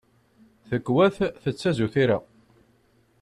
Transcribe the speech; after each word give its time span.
Takwat 0.67 1.15
tettazu 1.43 1.87
tira. 1.93 2.19